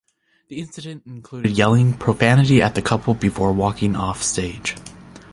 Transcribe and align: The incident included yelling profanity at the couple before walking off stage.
The 0.47 0.57
incident 0.59 1.03
included 1.05 1.55
yelling 1.55 1.93
profanity 1.93 2.59
at 2.59 2.73
the 2.73 2.81
couple 2.81 3.13
before 3.13 3.53
walking 3.53 3.95
off 3.95 4.23
stage. 4.23 4.75